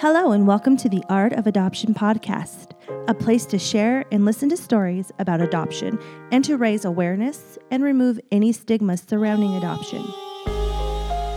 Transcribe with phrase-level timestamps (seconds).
[0.00, 2.70] Hello, and welcome to the Art of Adoption podcast,
[3.08, 5.98] a place to share and listen to stories about adoption
[6.30, 10.04] and to raise awareness and remove any stigma surrounding adoption.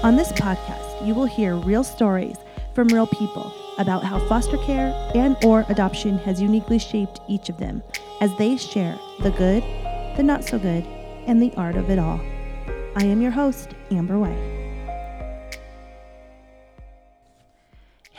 [0.04, 2.38] On this podcast, you will hear real stories
[2.76, 7.58] from real people about how foster care and or adoption has uniquely shaped each of
[7.58, 7.82] them
[8.22, 9.64] as they share the good,
[10.18, 10.86] the not so good,
[11.26, 12.22] and the art of it all.
[12.96, 14.61] I am your host, Amber Way.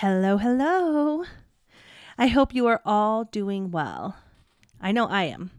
[0.02, 1.22] Hello, hello.
[2.18, 4.16] I hope you are all doing well.
[4.80, 5.52] I know I am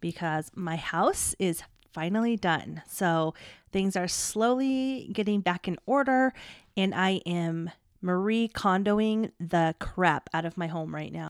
[0.00, 2.80] because my house is finally done.
[2.88, 3.34] So
[3.72, 6.32] things are slowly getting back in order,
[6.78, 11.28] and I am Marie Kondoing the crap out of my home right now.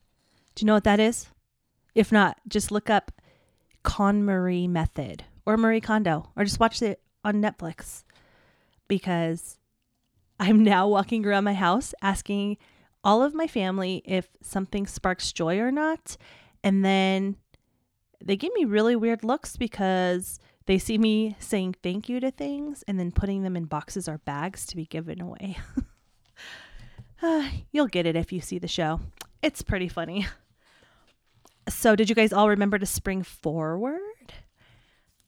[0.55, 1.27] Do you know what that is?
[1.93, 3.11] If not, just look up
[3.83, 8.05] KonMari Method or Marie Kondo or just watch it on Netflix
[8.87, 9.57] because
[10.41, 12.57] I'm now walking around my house asking
[13.03, 16.17] all of my family if something sparks joy or not.
[16.63, 17.35] And then
[18.23, 22.83] they give me really weird looks because they see me saying thank you to things
[22.87, 25.59] and then putting them in boxes or bags to be given away.
[27.21, 28.99] uh, you'll get it if you see the show.
[29.43, 30.25] It's pretty funny.
[31.69, 33.99] So, did you guys all remember to spring forward?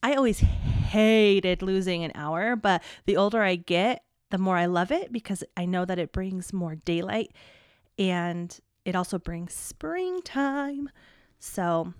[0.02, 4.02] I always hated losing an hour, but the older I get,
[4.34, 7.30] the more I love it because I know that it brings more daylight
[8.00, 10.90] and it also brings springtime.
[11.38, 11.94] So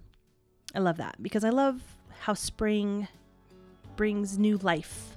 [0.75, 1.81] I love that because I love
[2.23, 3.07] how spring
[3.95, 5.17] brings new life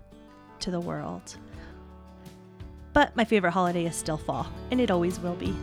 [0.60, 1.38] to the world.
[2.94, 5.56] But my favorite holiday is still fall, and it always will be.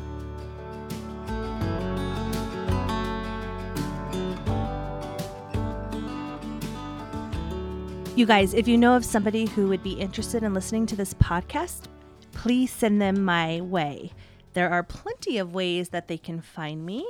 [8.17, 11.15] You guys, if you know of somebody who would be interested in listening to this
[11.15, 11.87] podcast,
[12.31, 14.13] please send them my way.
[14.53, 17.05] There are plenty of ways that they can find me.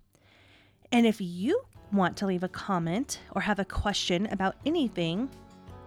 [0.93, 1.61] And if you
[1.93, 5.29] want to leave a comment or have a question about anything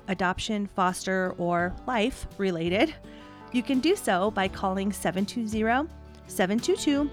[0.08, 2.94] adoption, foster, or life related,
[3.52, 5.90] you can do so by calling 720
[6.28, 7.10] 722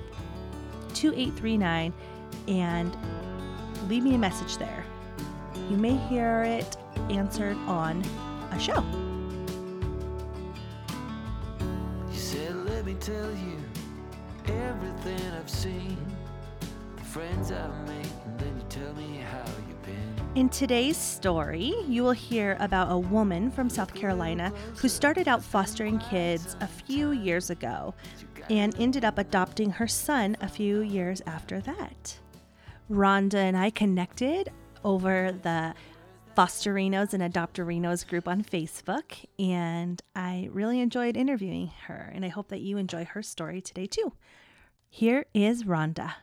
[0.95, 1.93] 2839
[2.49, 2.97] and
[3.89, 4.85] leave me a message there.
[5.71, 6.77] You may hear it
[7.11, 8.03] answered on
[8.51, 9.06] a show.
[20.37, 25.43] In today's story, you will hear about a woman from South Carolina who started out
[25.43, 27.95] fostering kids a few years ago
[28.51, 32.19] and ended up adopting her son a few years after that.
[32.91, 34.51] Ronda and I connected
[34.85, 35.73] over the
[36.37, 42.49] Fosterinos and Adopterinos group on Facebook, and I really enjoyed interviewing her, and I hope
[42.49, 44.13] that you enjoy her story today too.
[44.91, 46.17] Here is Ronda.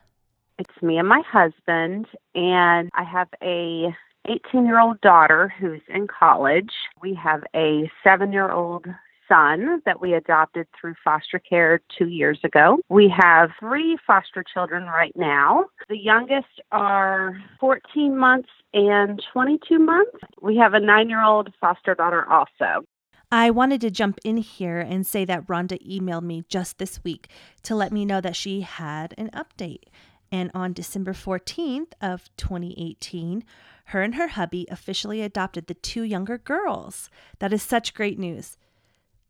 [0.56, 3.92] It's me and my husband, and I have a
[4.26, 6.70] 18 year old daughter who's in college.
[7.02, 8.86] We have a seven year old
[9.28, 12.78] son that we adopted through foster care two years ago.
[12.88, 15.66] We have three foster children right now.
[15.88, 20.18] The youngest are 14 months and 22 months.
[20.40, 22.84] We have a nine year old foster daughter also.
[23.32, 27.28] I wanted to jump in here and say that Ronda emailed me just this week
[27.64, 29.84] to let me know that she had an update.
[30.34, 33.44] And on December 14th of 2018,
[33.84, 37.08] her and her hubby officially adopted the two younger girls.
[37.38, 38.56] That is such great news.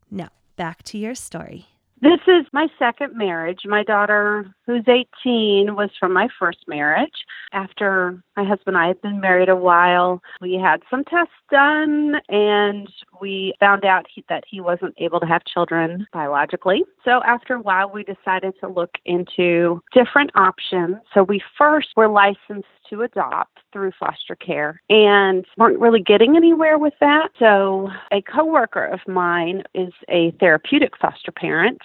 [0.09, 1.67] Now, back to your story.
[2.01, 3.59] This is my second marriage.
[3.65, 7.25] My daughter, who's 18, was from my first marriage.
[7.53, 12.15] After my husband and I had been married a while, we had some tests done
[12.29, 12.87] and
[13.21, 16.83] we found out he, that he wasn't able to have children biologically.
[17.03, 20.97] So after a while, we decided to look into different options.
[21.13, 26.77] So we first were licensed to adopt through foster care and weren't really getting anywhere
[26.77, 27.29] with that.
[27.39, 31.81] So a coworker of mine is a therapeutic foster parent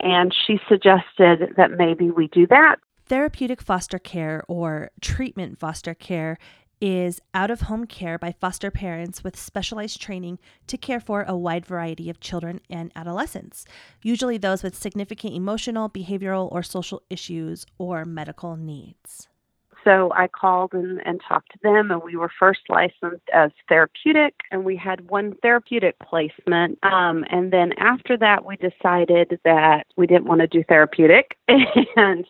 [0.00, 2.76] and she suggested that maybe we do that.
[3.06, 6.38] Therapeutic foster care or treatment foster care
[6.80, 11.36] is out of home care by foster parents with specialized training to care for a
[11.36, 13.64] wide variety of children and adolescents,
[14.02, 19.28] usually those with significant emotional, behavioral, or social issues or medical needs.
[19.86, 24.34] So I called and, and talked to them, and we were first licensed as therapeutic,
[24.50, 26.80] and we had one therapeutic placement.
[26.82, 31.38] Um, and then after that, we decided that we didn't want to do therapeutic,
[31.96, 32.26] and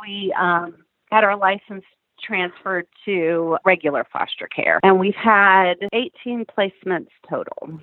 [0.00, 0.76] we um,
[1.10, 1.84] got our license
[2.22, 4.80] transferred to regular foster care.
[4.82, 7.78] And we've had 18 placements total.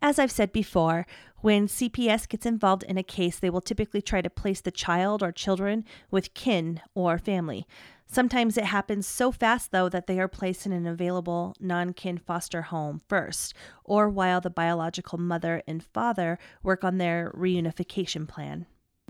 [0.00, 1.06] As I've said before,
[1.42, 5.22] when CPS gets involved in a case, they will typically try to place the child
[5.22, 7.66] or children with kin or family.
[8.06, 12.18] Sometimes it happens so fast, though, that they are placed in an available non kin
[12.18, 13.54] foster home first,
[13.84, 18.66] or while the biological mother and father work on their reunification plan.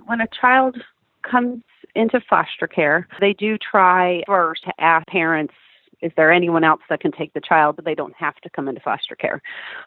[0.07, 0.81] When a child
[1.29, 1.63] comes
[1.95, 5.55] into foster care, they do try first to ask parents
[6.03, 8.69] is there anyone else that can take the child but they don't have to come
[8.69, 9.41] into foster care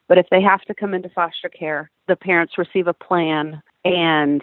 [0.07, 4.41] but if they have to come into foster care the parents receive a plan and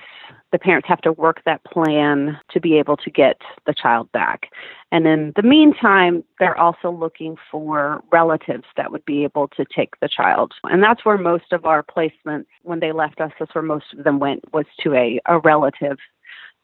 [0.53, 4.49] the parents have to work that plan to be able to get the child back.
[4.93, 9.99] And in the meantime, they're also looking for relatives that would be able to take
[10.01, 10.53] the child.
[10.65, 14.05] And that's where most of our placements, when they left us, that's where most of
[14.05, 15.99] them went, was to a, a relative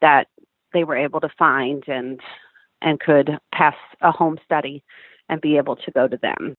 [0.01, 0.29] that
[0.73, 2.21] they were able to find and
[2.83, 4.83] and could pass a home study
[5.29, 6.57] and be able to go to them.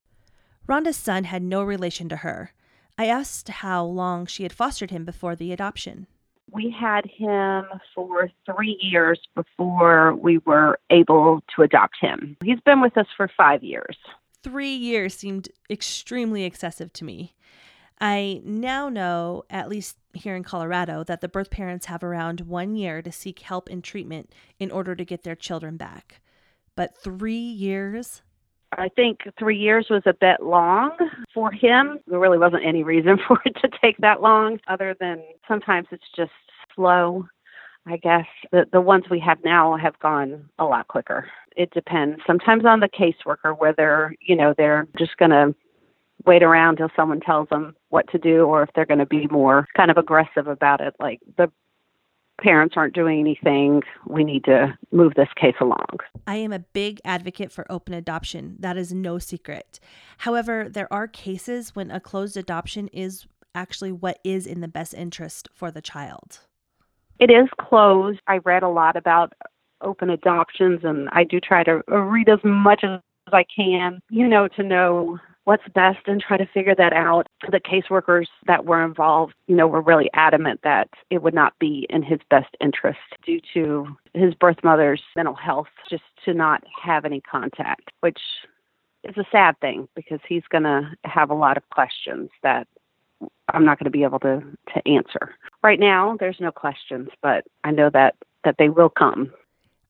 [0.67, 2.53] Ronda's son had no relation to her.
[2.97, 6.07] I asked how long she had fostered him before the adoption.
[6.51, 12.37] We had him for three years before we were able to adopt him.
[12.43, 13.95] He's been with us for five years.
[14.43, 17.35] Three years seemed extremely excessive to me.
[18.01, 22.75] I now know, at least here in Colorado, that the birth parents have around one
[22.75, 26.21] year to seek help and treatment in order to get their children back.
[26.75, 28.21] But three years?
[28.77, 30.91] I think three years was a bit long
[31.33, 31.99] for him.
[32.07, 36.03] There really wasn't any reason for it to take that long, other than sometimes it's
[36.15, 36.31] just
[36.75, 37.25] slow.
[37.85, 41.27] I guess the the ones we have now have gone a lot quicker.
[41.55, 42.21] It depends.
[42.27, 45.55] Sometimes on the caseworker whether you know they're just going to
[46.25, 49.27] wait around till someone tells them what to do, or if they're going to be
[49.27, 50.95] more kind of aggressive about it.
[50.99, 51.51] Like the
[52.41, 53.81] parents aren't doing anything.
[54.07, 55.99] We need to move this case along.
[56.27, 58.55] I am a big advocate for open adoption.
[58.59, 59.79] That is no secret.
[60.19, 63.25] However, there are cases when a closed adoption is
[63.55, 66.39] actually what is in the best interest for the child.
[67.19, 68.19] It is closed.
[68.27, 69.33] I read a lot about
[69.81, 74.47] open adoptions and I do try to read as much as I can, you know,
[74.49, 77.27] to know what's best and try to figure that out.
[77.51, 81.87] The caseworkers that were involved, you know, were really adamant that it would not be
[81.89, 87.05] in his best interest due to his birth mother's mental health just to not have
[87.05, 88.19] any contact, which
[89.03, 92.67] is a sad thing because he's going to have a lot of questions that
[93.53, 94.41] I'm not going to be able to
[94.73, 95.35] to answer.
[95.63, 99.33] Right now there's no questions, but I know that that they will come.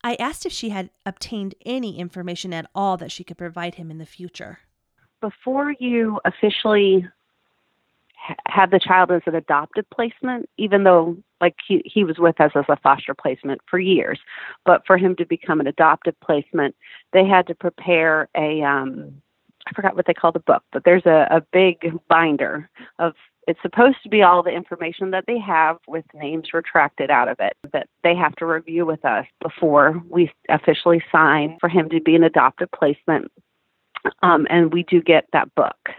[0.04, 3.92] I asked if she had obtained any information at all that she could provide him
[3.92, 4.60] in the future
[5.22, 7.08] before you officially
[8.16, 12.40] ha- have the child as an adopted placement, even though like he, he was with
[12.42, 14.20] us as a foster placement for years,
[14.66, 16.76] but for him to become an adopted placement,
[17.14, 19.22] they had to prepare a um,
[19.68, 23.14] I forgot what they call the book, but there's a, a big binder of
[23.48, 27.38] it's supposed to be all the information that they have with names retracted out of
[27.40, 32.00] it that they have to review with us before we officially sign for him to
[32.00, 33.32] be an adopted placement
[34.22, 35.90] um, and we do get that book.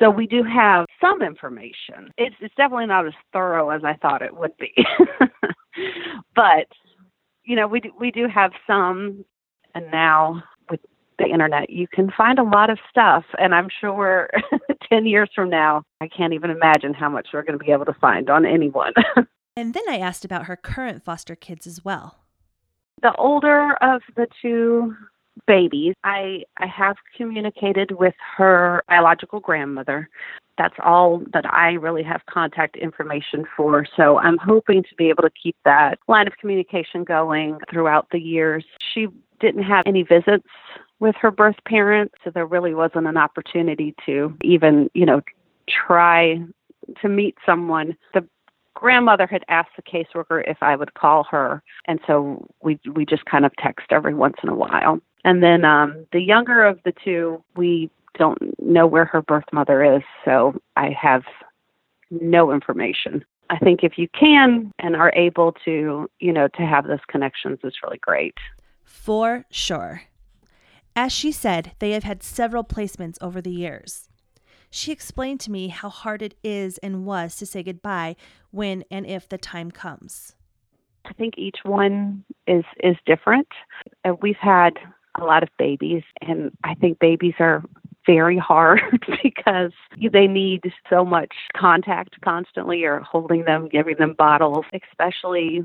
[0.00, 2.10] So we do have some information.
[2.16, 4.72] It's, it's definitely not as thorough as I thought it would be,
[6.34, 6.66] but
[7.44, 9.24] you know we do, we do have some.
[9.74, 10.80] And now with
[11.18, 13.24] the internet, you can find a lot of stuff.
[13.38, 14.30] And I'm sure
[14.90, 17.84] ten years from now, I can't even imagine how much we're going to be able
[17.84, 18.94] to find on anyone.
[19.56, 22.16] and then I asked about her current foster kids as well.
[23.02, 24.94] The older of the two
[25.46, 25.94] babies.
[26.04, 30.08] I I have communicated with her biological grandmother.
[30.58, 33.86] That's all that I really have contact information for.
[33.96, 38.20] So I'm hoping to be able to keep that line of communication going throughout the
[38.20, 38.64] years.
[38.92, 39.08] She
[39.40, 40.46] didn't have any visits
[40.98, 45.22] with her birth parents, so there really wasn't an opportunity to even, you know,
[45.66, 46.38] try
[47.00, 47.96] to meet someone.
[48.12, 48.26] The
[48.74, 53.24] grandmother had asked the caseworker if I would call her, and so we we just
[53.24, 55.00] kind of text every once in a while.
[55.24, 59.96] And then um, the younger of the two, we don't know where her birth mother
[59.96, 61.22] is, so I have
[62.10, 63.24] no information.
[63.50, 67.58] I think if you can and are able to, you know, to have those connections
[67.64, 68.34] is really great.
[68.84, 70.02] For sure.
[70.96, 74.08] As she said, they have had several placements over the years.
[74.70, 78.16] She explained to me how hard it is and was to say goodbye
[78.50, 80.34] when and if the time comes.
[81.04, 83.48] I think each one is is different.
[84.20, 84.74] We've had
[85.20, 87.62] a lot of babies, and I think babies are
[88.06, 88.80] very hard
[89.22, 89.72] because
[90.12, 92.78] they need so much contact constantly.
[92.78, 95.64] You're holding them, giving them bottles, especially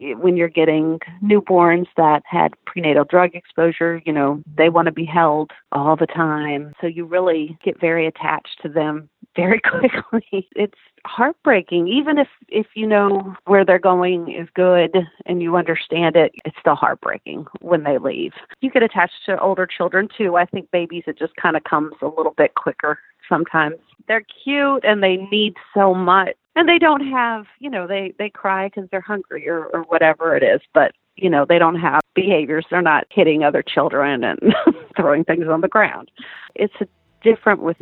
[0.00, 5.04] when you're getting newborns that had prenatal drug exposure, you know, they want to be
[5.04, 6.72] held all the time.
[6.80, 9.60] So you really get very attached to them very
[10.10, 10.48] quickly.
[10.54, 11.88] It's heartbreaking.
[11.88, 14.96] Even if if you know where they're going is good
[15.26, 18.32] and you understand it it's still heartbreaking when they leave.
[18.60, 20.36] You get attached to older children too.
[20.36, 22.98] I think babies it just kind of comes a little bit quicker
[23.28, 23.76] sometimes.
[24.08, 26.34] They're cute and they need so much.
[26.54, 30.36] And they don't have you know they they cry because they're hungry or or whatever
[30.36, 32.66] it is but you know they don't have behaviors.
[32.70, 34.38] They're not hitting other children and
[34.96, 36.10] throwing things on the ground.
[36.54, 36.86] It's a
[37.22, 37.76] different with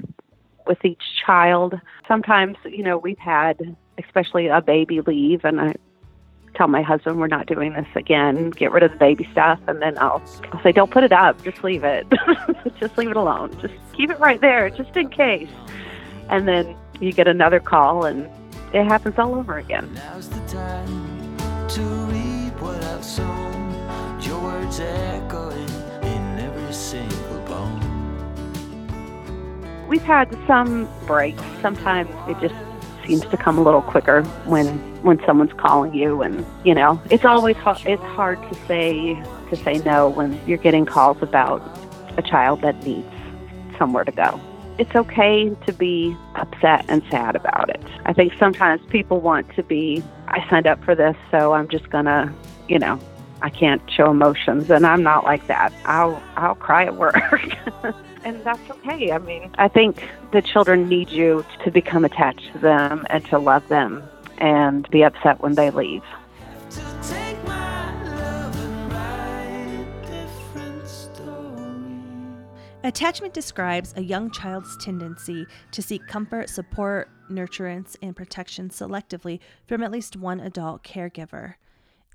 [0.70, 1.74] with each child
[2.06, 5.74] sometimes you know we've had especially a baby leave and i
[6.54, 9.82] tell my husband we're not doing this again get rid of the baby stuff and
[9.82, 10.22] then i'll,
[10.52, 12.06] I'll say don't put it up just leave it
[12.80, 15.50] just leave it alone just keep it right there just in case
[16.30, 18.30] and then you get another call and
[18.72, 19.92] it happens all over again.
[19.94, 21.36] Now's the time
[21.68, 24.20] to reap what I've sown.
[24.22, 25.49] Your words echoing
[29.90, 31.42] We've had some breaks.
[31.60, 32.54] Sometimes it just
[33.04, 34.68] seems to come a little quicker when
[35.02, 39.14] when someone's calling you and you know it's always hard it's hard to say
[39.48, 41.60] to say no when you're getting calls about
[42.16, 43.10] a child that needs
[43.78, 44.38] somewhere to go
[44.78, 47.82] it's okay to be upset and sad about it.
[48.06, 51.90] I think sometimes people want to be, I signed up for this, so I'm just
[51.90, 52.32] to,
[52.66, 52.98] you know,
[53.42, 55.74] I can't show emotions and I'm not like that.
[55.84, 57.14] I'll I'll cry at work.
[58.24, 59.12] and that's okay.
[59.12, 63.38] I mean, I think the children need you to become attached to them and to
[63.38, 64.02] love them
[64.38, 66.02] and be upset when they leave.
[72.82, 79.82] Attachment describes a young child's tendency to seek comfort, support, nurturance, and protection selectively from
[79.82, 81.54] at least one adult caregiver.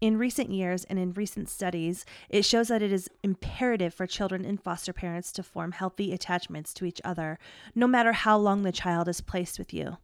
[0.05, 4.45] In recent years and in recent studies, it shows that it is imperative for children
[4.45, 7.39] and foster parents to form healthy attachments to each other,
[7.73, 9.97] no matter how long the child is placed with you.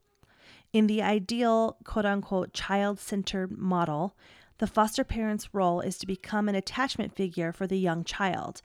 [0.73, 4.17] In the ideal quote unquote child centered model,
[4.57, 8.63] the foster parent's role is to become an attachment figure for the young child,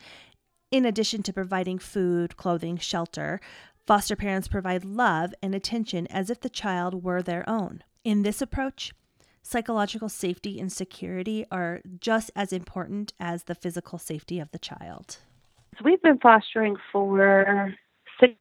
[0.70, 3.42] in addition to providing food, clothing, shelter,
[3.86, 7.84] foster parents provide love and attention as if the child were their own.
[8.04, 8.94] In this approach,
[9.46, 15.18] psychological safety and security are just as important as the physical safety of the child.
[15.84, 17.74] We've been fostering for
[18.18, 18.34] six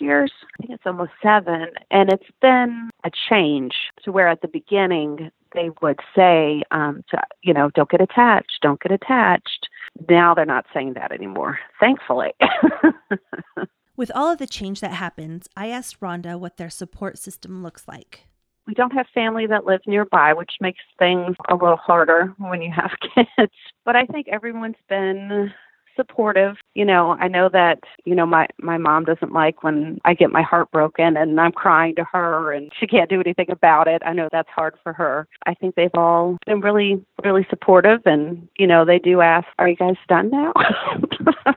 [0.00, 4.48] years, I think it's almost seven, and it's been a change to where at the
[4.48, 9.68] beginning they would say, um, to, you know, don't get attached, don't get attached
[10.08, 12.32] now they're not saying that anymore, thankfully.
[13.96, 17.88] With all of the change that happens, I asked Ronda what their support system looks
[17.88, 18.26] like.
[18.66, 22.72] We don't have family that lives nearby, which makes things a little harder when you
[22.74, 23.52] have kids.
[23.84, 25.52] But I think everyone's been
[25.96, 26.56] supportive.
[26.74, 30.30] You know, I know that, you know, my my mom doesn't like when I get
[30.30, 34.02] my heart broken and I'm crying to her and she can't do anything about it.
[34.04, 35.26] I know that's hard for her.
[35.46, 39.68] I think they've all been really really supportive and, you know, they do ask, "Are
[39.68, 40.52] you guys done now?"
[41.46, 41.54] I'm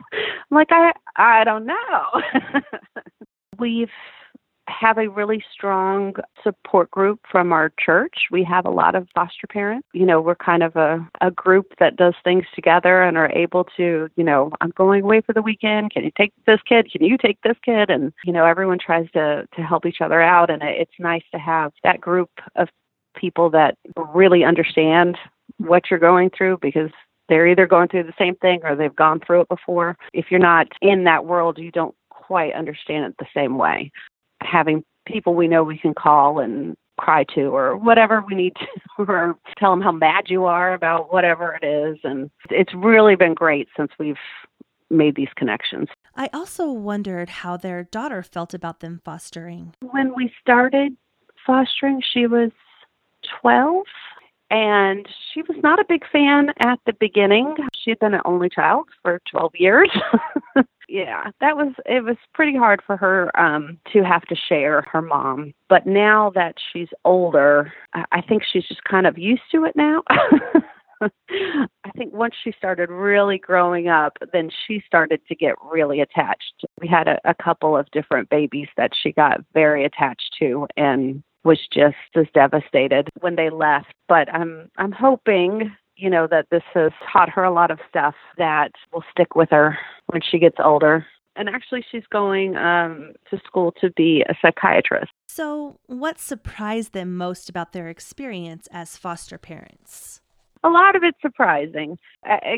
[0.52, 2.22] like, "I I don't know."
[3.60, 3.90] We've
[4.70, 8.28] have a really strong support group from our church.
[8.32, 9.88] We have a lot of foster parents.
[9.94, 13.66] You know, we're kind of a, a group that does things together and are able
[13.78, 15.92] to, you know, I'm going away for the weekend.
[15.92, 16.92] Can you take this kid?
[16.92, 17.90] Can you take this kid?
[17.90, 20.50] And, you know, everyone tries to, to help each other out.
[20.50, 22.70] And it's nice to have that group of
[23.16, 23.76] people that
[24.14, 25.18] really understand
[25.58, 26.92] what you're going through because
[27.28, 29.98] they're either going through the same thing or they've gone through it before.
[30.14, 33.92] If you're not in that world, you don't quite understand it the same way
[34.42, 38.68] having people we know we can call and cry to or whatever we need to
[39.08, 43.34] or tell them how mad you are about whatever it is and it's really been
[43.34, 44.18] great since we've
[44.90, 45.88] made these connections.
[46.16, 49.76] I also wondered how their daughter felt about them fostering.
[49.82, 50.98] When we started
[51.46, 52.52] fostering, she was
[53.42, 53.86] 12
[54.50, 57.56] and she was not a big fan at the beginning.
[57.74, 59.90] She had been an only child for 12 years.
[60.90, 65.02] yeah, that was it was pretty hard for her um to have to share her
[65.02, 65.54] mom.
[65.68, 70.04] But now that she's older, I think she's just kind of used to it now.
[71.02, 76.66] I think once she started really growing up, then she started to get really attached.
[76.82, 81.24] We had a, a couple of different babies that she got very attached to and
[81.50, 83.94] was just as devastated when they left.
[84.08, 88.16] But I'm I'm hoping you know, that this has taught her a lot of stuff
[88.38, 89.78] that will stick with her
[90.08, 91.06] when she gets older.
[91.36, 95.12] And actually, she's going um, to school to be a psychiatrist.
[95.28, 100.22] So, what surprised them most about their experience as foster parents?
[100.64, 101.98] A lot of it's surprising,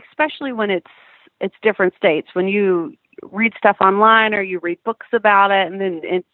[0.09, 0.91] especially when it's
[1.39, 2.29] it's different states.
[2.33, 6.27] When you read stuff online or you read books about it, and then it's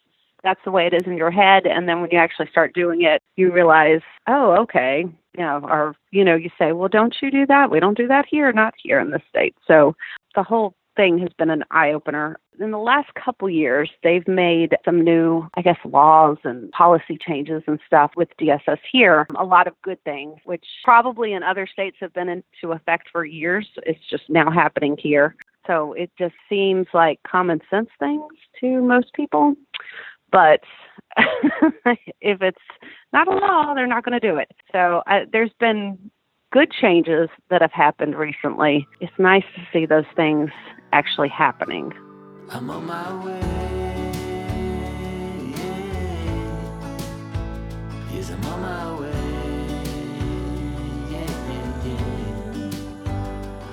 [0.48, 1.66] that's the way it is in your head.
[1.66, 5.04] And then when you actually start doing it you realize oh okay
[5.36, 7.70] you know or you know you say well don't you do that?
[7.70, 9.54] We don't do that here not here in the state.
[9.66, 9.94] So
[10.34, 14.74] the whole thing has been an eye opener in the last couple years they've made
[14.84, 19.26] some new i guess laws and policy changes and stuff with dss here.
[19.36, 23.24] A lot of good things which probably in other states have been into effect for
[23.24, 23.68] years.
[23.84, 25.36] It's just now happening here.
[25.68, 29.54] So it just seems like common sense things to most people
[30.30, 30.60] but
[32.20, 32.58] if it's
[33.12, 34.50] not a law, they're not going to do it.
[34.72, 35.98] So uh, there's been
[36.52, 38.86] good changes that have happened recently.
[39.00, 40.50] It's nice to see those things
[40.92, 41.92] actually happening.
[42.50, 43.57] I'm on my way.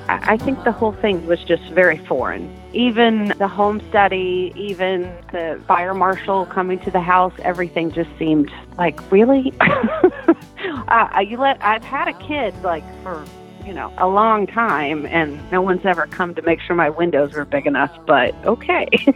[0.07, 2.53] I think the whole thing was just very foreign.
[2.73, 8.51] Even the home study, even the fire marshal coming to the house, everything just seemed
[8.77, 9.53] like really.
[9.61, 13.25] uh, you let I've had a kid like for
[13.65, 17.33] you know a long time, and no one's ever come to make sure my windows
[17.33, 17.91] were big enough.
[18.05, 18.87] But okay.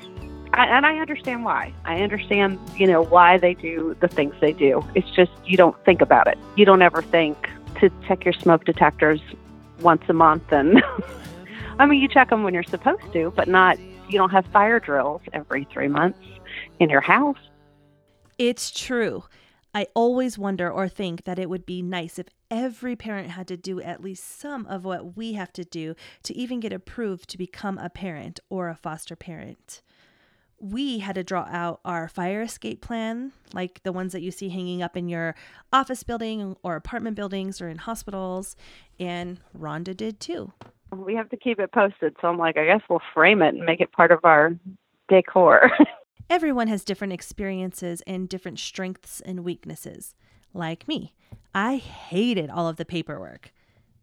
[0.51, 1.71] I, and I understand why.
[1.85, 4.83] I understand, you know, why they do the things they do.
[4.95, 6.39] It's just you don't think about it.
[6.55, 7.47] You don't ever think
[7.79, 9.21] to check your smoke detectors
[9.81, 10.81] once a month and
[11.79, 14.79] I mean you check them when you're supposed to, but not you don't have fire
[14.79, 16.19] drills every 3 months
[16.79, 17.37] in your house.
[18.37, 19.23] It's true.
[19.73, 23.57] I always wonder or think that it would be nice if every parent had to
[23.57, 27.37] do at least some of what we have to do to even get approved to
[27.37, 29.83] become a parent or a foster parent
[30.59, 34.49] we had to draw out our fire escape plan, like the ones that you see
[34.49, 35.35] hanging up in your
[35.71, 38.55] office building or apartment buildings or in hospitals.
[38.99, 40.51] And Ronda did too.
[40.95, 42.15] We have to keep it posted.
[42.21, 44.51] So I'm like, I guess we'll frame it and make it part of our
[45.07, 45.71] decor.
[46.29, 50.13] Everyone has different experiences and different strengths and weaknesses.
[50.53, 51.13] Like me,
[51.53, 53.51] I hated all of the paperwork.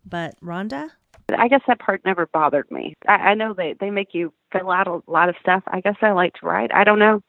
[0.05, 0.93] But Ronda,
[1.37, 2.95] I guess that part never bothered me.
[3.09, 5.63] I, I know they they make you fill out a lot of stuff.
[5.67, 6.73] I guess I like to write.
[6.73, 7.21] I don't know.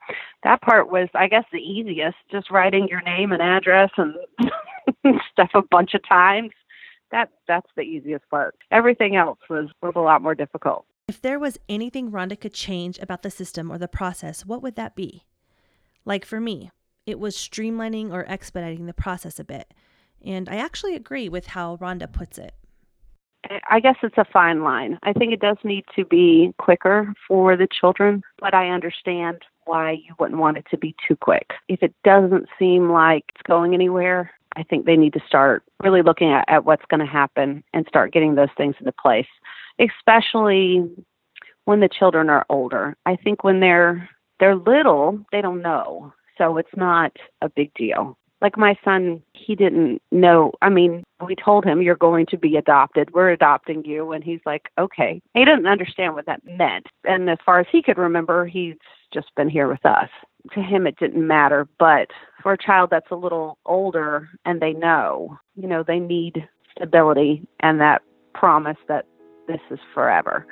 [0.43, 2.17] That part was, I guess, the easiest.
[2.31, 4.13] Just writing your name and address and
[5.31, 6.51] stuff a bunch of times.
[7.11, 8.55] That that's the easiest part.
[8.69, 10.85] Everything else was was a lot more difficult.
[11.07, 14.75] If there was anything Ronda could change about the system or the process, what would
[14.75, 15.23] that be?
[16.05, 16.69] Like for me,
[17.05, 19.73] it was streamlining or expediting the process a bit.
[20.23, 22.53] And I actually agree with how Ronda puts it.
[23.69, 24.97] I guess it's a fine line.
[25.03, 29.91] I think it does need to be quicker for the children, but I understand why
[29.91, 31.51] you wouldn't want it to be too quick.
[31.67, 36.01] If it doesn't seem like it's going anywhere, I think they need to start really
[36.01, 39.27] looking at, at what's going to happen and start getting those things into place,
[39.79, 40.89] especially
[41.65, 42.95] when the children are older.
[43.05, 46.13] I think when they're they're little, they don't know.
[46.37, 50.51] So it's not a big deal like my son, he didn't know.
[50.61, 53.13] I mean, we told him you're going to be adopted.
[53.13, 55.21] We're adopting you, and he's like, okay.
[55.33, 58.75] He didn't understand what that meant, and as far as he could remember, he's
[59.13, 60.09] just been here with us.
[60.53, 62.07] To him, it didn't matter, but
[62.41, 67.45] for a child that's a little older and they know, you know, they need stability
[67.59, 68.01] and that
[68.33, 69.05] promise that
[69.47, 70.45] this is forever.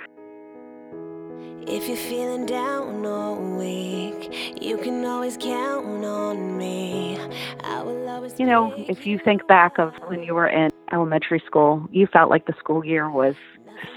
[1.67, 7.17] If you're feeling down or weak, you can always count on me.
[7.63, 12.08] Always you know, if you think back of when you were in elementary school, you
[12.08, 13.36] felt like the school year was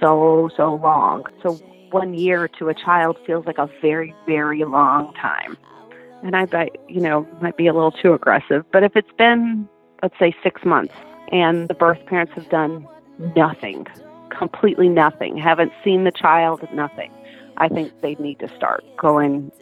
[0.01, 1.25] so, so long.
[1.43, 1.55] So
[1.91, 5.57] one year to a child feels like a very, very long time.
[6.23, 8.65] And I bet, you know, might be a little too aggressive.
[8.73, 9.69] But if it's been,
[10.03, 10.95] let's say, six months
[11.33, 12.89] and the birth parents have done
[13.37, 13.87] nothing,
[14.31, 17.13] completely nothing, haven't seen the child, nothing
[17.59, 19.53] I think they need to start going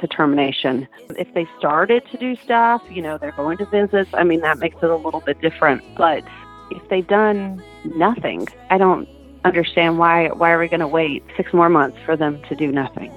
[0.00, 0.86] to termination.
[1.10, 4.58] If they started to do stuff, you know, they're going to visits, I mean, that
[4.58, 5.82] makes it a little bit different.
[5.96, 6.22] But
[6.70, 9.08] if they've done nothing, I don't
[9.44, 12.72] understand why why are we going to wait 6 more months for them to do
[12.72, 13.12] nothing?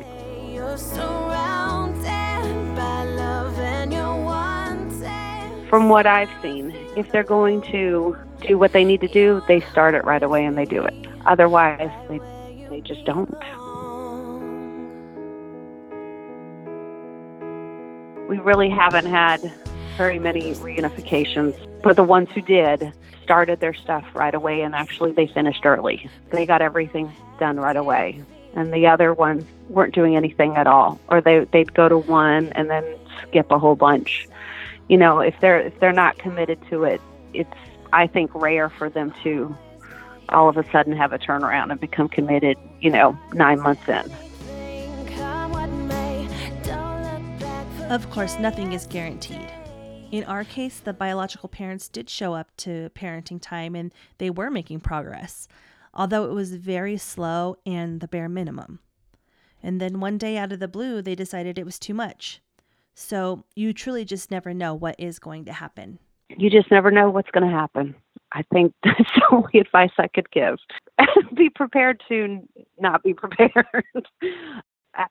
[5.69, 8.15] From what I've seen, if they're going to
[8.47, 10.95] do what they need to do, they start it right away and they do it.
[11.25, 12.19] Otherwise, they
[12.69, 13.35] they just don't.
[18.29, 19.51] We really haven't had
[19.97, 25.11] very many reunifications, but the ones who did started their stuff right away and actually
[25.11, 26.07] they finished early.
[26.29, 28.23] They got everything done right away.
[28.55, 32.51] And the other ones weren't doing anything at all, or they they'd go to one
[32.53, 32.83] and then
[33.21, 34.27] skip a whole bunch.
[34.87, 37.01] You know, if they're if they're not committed to it,
[37.33, 37.53] it's
[37.93, 39.55] I think rare for them to
[40.29, 42.57] all of a sudden have a turnaround and become committed.
[42.79, 44.11] You know, nine months in.
[47.89, 49.51] Of course, nothing is guaranteed.
[50.11, 54.51] In our case, the biological parents did show up to parenting time and they were
[54.51, 55.47] making progress,
[55.91, 58.77] although it was very slow and the bare minimum.
[59.63, 62.41] And then one day out of the blue, they decided it was too much.
[62.93, 65.97] So you truly just never know what is going to happen.
[66.37, 67.95] You just never know what's going to happen.
[68.33, 70.59] I think that's the only advice I could give.
[71.35, 72.47] be prepared to
[72.77, 74.07] not be prepared.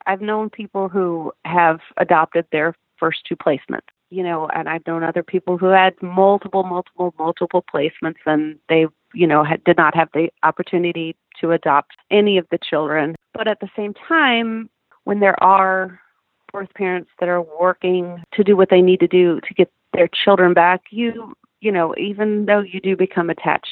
[0.06, 5.02] I've known people who have adopted their first two placements you know, and I've known
[5.02, 9.94] other people who had multiple, multiple, multiple placements and they, you know, had, did not
[9.94, 13.16] have the opportunity to adopt any of the children.
[13.34, 14.70] But at the same time,
[15.04, 16.00] when there are
[16.52, 20.08] birth parents that are working to do what they need to do to get their
[20.08, 23.68] children back, you, you know, even though you do become attached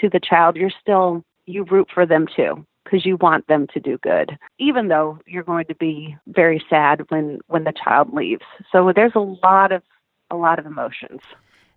[0.00, 3.80] to the child, you're still, you root for them too because you want them to
[3.80, 8.44] do good even though you're going to be very sad when when the child leaves.
[8.72, 9.82] So there's a lot of
[10.30, 11.20] a lot of emotions.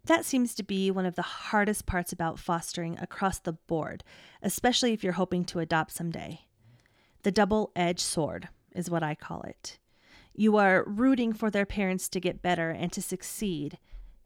[0.06, 4.04] That seems to be one of the hardest parts about fostering across the board
[4.42, 6.42] especially if you're hoping to adopt someday.
[7.24, 9.80] The double-edged sword is what i call it.
[10.36, 13.78] You are rooting for their parents to get better and to succeed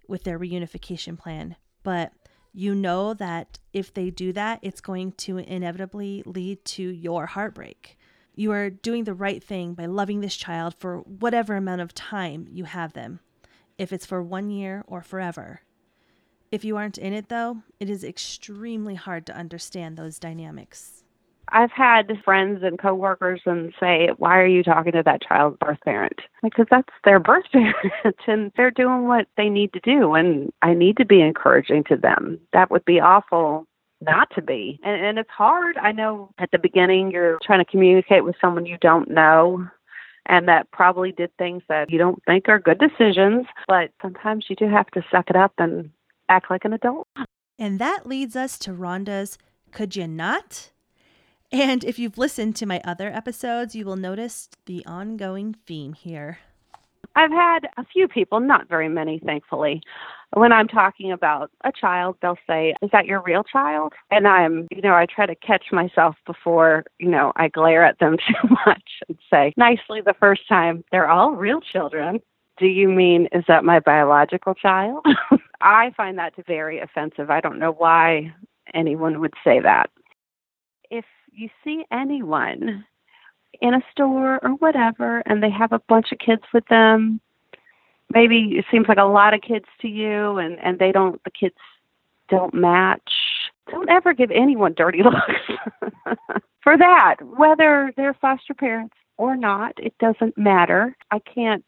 [0.08, 2.12] with their reunification plan but
[2.54, 7.98] you know that if they do that, it's going to inevitably lead to your heartbreak.
[8.36, 12.48] You are doing the right thing by loving this child for whatever amount of time
[12.52, 13.20] you have them,
[13.78, 15.62] if it's for one year or forever.
[16.52, 20.97] If you aren't in it, though, it is extremely hard to understand those dynamics.
[21.50, 25.80] I've had friends and coworkers and say, "Why are you talking to that child's birth
[25.84, 30.52] parent?" Because that's their birth parent, and they're doing what they need to do, and
[30.62, 32.40] I need to be encouraging to them.
[32.54, 33.66] That would be awful
[34.02, 35.78] not to be, and, and it's hard.
[35.78, 39.68] I know at the beginning you're trying to communicate with someone you don't know,
[40.26, 43.48] and that probably did things that you don't think are good decisions.
[43.68, 45.92] But sometimes you do have to suck it up and
[46.30, 47.08] act like an adult.
[47.58, 49.38] And that leads us to Ronda's
[49.72, 50.72] "Could you not?"
[51.52, 56.40] And if you've listened to my other episodes, you will notice the ongoing theme here.
[57.16, 59.82] I've had a few people, not very many, thankfully.
[60.34, 63.94] When I'm talking about a child, they'll say, Is that your real child?
[64.12, 68.00] And I'm, you know, I try to catch myself before, you know, I glare at
[68.00, 72.20] them too much and say nicely the first time, They're all real children.
[72.60, 75.06] Do you mean, is that my biological child?
[75.62, 77.30] I find that very offensive.
[77.30, 78.34] I don't know why
[78.74, 79.90] anyone would say that.
[80.90, 81.06] If
[81.38, 82.84] you see anyone
[83.62, 87.20] in a store or whatever and they have a bunch of kids with them,
[88.14, 91.32] maybe it seems like a lot of kids to you and and they don't the
[91.32, 91.56] kids
[92.30, 93.12] don't match.
[93.70, 96.02] Don't ever give anyone dirty looks.
[96.64, 100.96] For that, whether they're foster parents or not, it doesn't matter.
[101.12, 101.64] I can't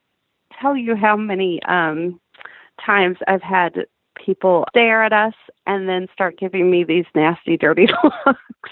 [0.59, 2.19] tell you how many um
[2.85, 3.85] times I've had
[4.23, 5.33] people stare at us
[5.67, 7.87] and then start giving me these nasty, dirty
[8.25, 8.69] looks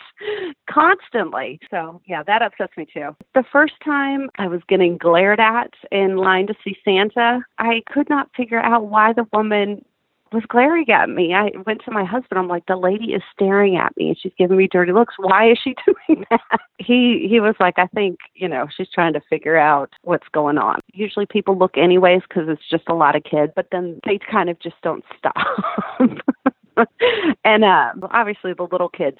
[0.69, 1.59] constantly.
[1.69, 3.15] So, yeah, that upsets me too.
[3.33, 8.09] The first time I was getting glared at in line to see Santa, I could
[8.09, 9.83] not figure out why the woman
[10.31, 11.33] was glaring at me.
[11.33, 12.39] I went to my husband.
[12.39, 15.15] I'm like, the lady is staring at me and she's giving me dirty looks.
[15.17, 16.59] Why is she doing that?
[16.77, 20.57] He he was like, I think you know she's trying to figure out what's going
[20.57, 20.79] on.
[20.93, 24.49] Usually people look anyways because it's just a lot of kids, but then they kind
[24.49, 25.35] of just don't stop.
[27.43, 29.17] and uh, obviously the little kids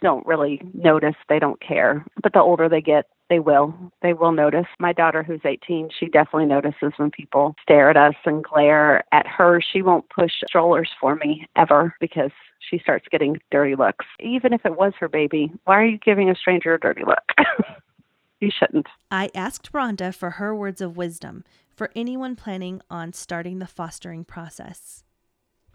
[0.00, 1.14] don't really notice.
[1.28, 2.04] They don't care.
[2.22, 3.74] But the older they get, they will.
[4.00, 4.66] They will notice.
[4.78, 9.26] My daughter, who's 18, she definitely notices when people stare at us and glare at
[9.26, 9.60] her.
[9.60, 14.06] She won't push strollers for me ever because she starts getting dirty looks.
[14.20, 17.46] Even if it was her baby, why are you giving a stranger a dirty look?
[18.40, 18.86] you shouldn't.
[19.10, 24.24] I asked Ronda for her words of wisdom for anyone planning on starting the fostering
[24.24, 25.04] process.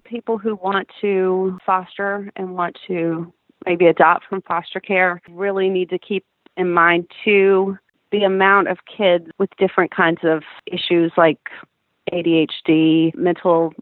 [0.04, 3.32] People who want to foster and want to
[3.66, 6.26] maybe adopt from foster care really need to keep
[6.58, 7.78] in mind too
[8.12, 11.40] the amount of kids with different kinds of issues like
[12.12, 13.74] ADHD, mental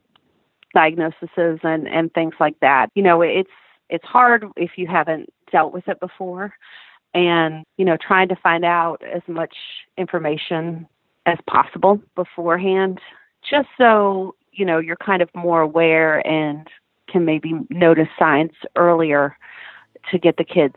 [0.73, 2.87] diagnoses and and things like that.
[2.95, 3.49] You know, it's
[3.89, 6.53] it's hard if you haven't dealt with it before
[7.13, 9.55] and you know trying to find out as much
[9.97, 10.87] information
[11.25, 12.99] as possible beforehand
[13.43, 16.67] just so you know, you're kind of more aware and
[17.09, 19.37] can maybe notice signs earlier
[20.11, 20.75] to get the kids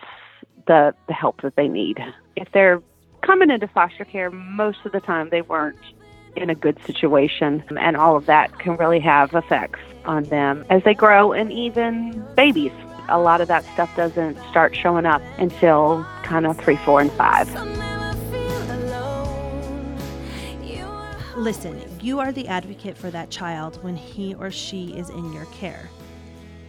[0.67, 1.99] the the help that they need.
[2.37, 2.83] If they're
[3.23, 5.79] coming into foster care, most of the time they weren't
[6.37, 10.83] in a good situation, and all of that can really have effects on them as
[10.85, 12.73] they grow and even babies.
[13.09, 17.13] A lot of that stuff doesn't start showing up until kind of three, four, and
[17.13, 17.49] five.
[21.37, 25.47] Listen, you are the advocate for that child when he or she is in your
[25.47, 25.91] care.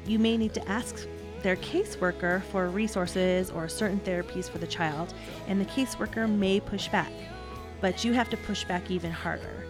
[0.06, 1.08] You may need to ask
[1.46, 5.14] their caseworker for resources or certain therapies for the child,
[5.48, 7.12] and the caseworker may push back,
[7.82, 9.64] but you have to push back even harder.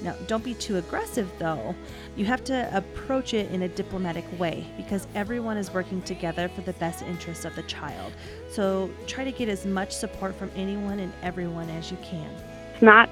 [0.00, 1.74] Now, don't be too aggressive though.
[2.16, 6.62] You have to approach it in a diplomatic way because everyone is working together for
[6.62, 8.14] the best interests of the child.
[8.50, 12.30] So try to get as much support from anyone and everyone as you can.
[12.72, 13.10] It's not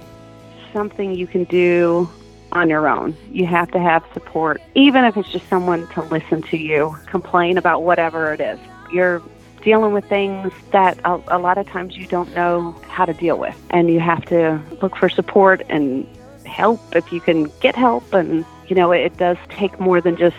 [0.72, 2.09] something you can do
[2.52, 3.16] on your own.
[3.30, 7.59] You have to have support, even if it's just someone to listen to you complain
[7.59, 8.59] about whatever it is.
[8.92, 9.22] You're
[9.62, 13.38] dealing with things that a, a, lot of times you don't know how to deal
[13.38, 16.06] with, and you have to look for support and
[16.44, 18.12] help if you can get help.
[18.12, 20.37] And you know, it does take more than just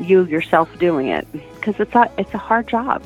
[0.00, 3.02] you yourself doing it because it's a it's a hard job.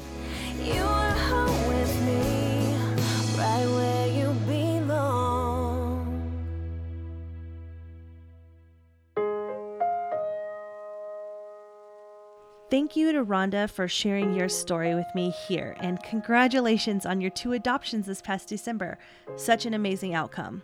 [12.72, 17.28] Thank you to Ronda for sharing your story with me here, and congratulations on your
[17.28, 18.96] two adoptions this past December.
[19.36, 20.62] Such an amazing outcome.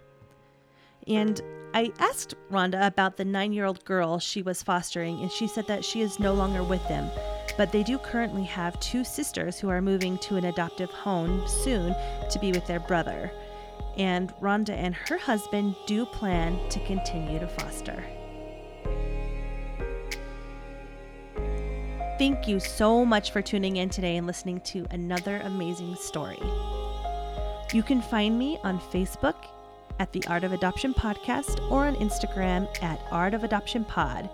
[1.06, 1.38] And
[1.74, 5.66] I asked Ronda about the nine year old girl she was fostering, and she said
[5.66, 7.10] that she is no longer with them.
[7.58, 11.94] But they do currently have two sisters who are moving to an adoptive home soon
[12.30, 13.30] to be with their brother.
[13.98, 18.02] And Ronda and her husband do plan to continue to foster.
[22.18, 26.40] Thank you so much for tuning in today and listening to another amazing story.
[27.72, 29.36] You can find me on Facebook
[30.00, 34.28] at the Art of Adoption Podcast or on Instagram at Art of Adoption Pod.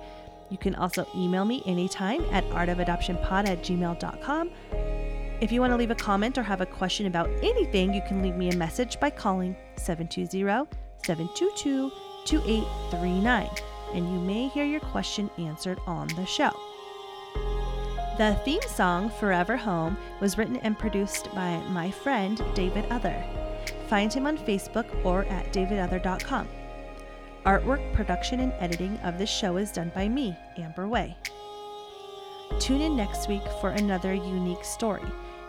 [0.48, 4.50] You can also email me anytime at artofadoptionpod at gmail.com.
[5.42, 8.22] If you want to leave a comment or have a question about anything, you can
[8.22, 10.70] leave me a message by calling 720
[11.04, 11.90] 722
[12.24, 13.50] 2839,
[13.92, 16.50] and you may hear your question answered on the show.
[18.16, 23.20] The theme song, Forever Home, was written and produced by my friend David Other.
[23.88, 26.48] Find him on Facebook or at davidother.com.
[27.44, 31.16] Artwork, production, and editing of this show is done by me, Amber Way.
[32.60, 35.02] Tune in next week for another unique story,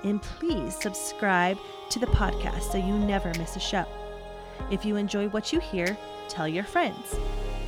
[0.03, 1.59] and please subscribe
[1.91, 3.85] to the podcast so you never miss a show.
[4.71, 5.95] If you enjoy what you hear,
[6.29, 7.15] tell your friends.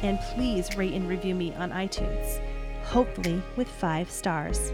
[0.02, 2.42] And please rate and review me on iTunes,
[2.84, 4.72] hopefully with five stars.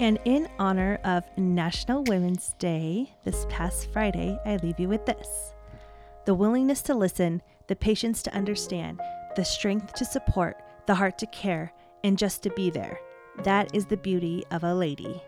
[0.00, 5.54] And in honor of National Women's Day this past Friday, I leave you with this
[6.26, 8.98] the willingness to listen, the patience to understand,
[9.36, 12.98] the strength to support, the heart to care, and just to be there.
[13.42, 15.22] That is the beauty of a lady.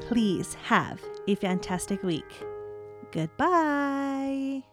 [0.00, 2.44] Please have a fantastic week.
[3.12, 4.64] Goodbye.